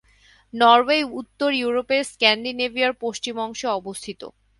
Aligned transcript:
Norway 0.53 0.99
উত্তর 1.19 1.49
ইউরোপের 1.61 2.01
স্ক্যান্ডিনেভিয়ার 2.11 2.93
পশ্চিম 3.03 3.35
অংশে 3.45 3.67
অবস্থিত। 3.79 4.21